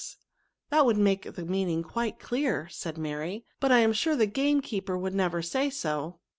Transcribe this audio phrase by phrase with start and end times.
[0.71, 5.13] That would make the meaning quite dear/ said Maiy;but lam sure the game keeper would
[5.13, 6.17] never say so."